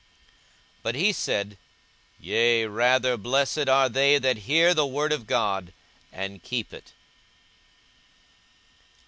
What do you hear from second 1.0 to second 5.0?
said, Yea rather, blessed are they that hear the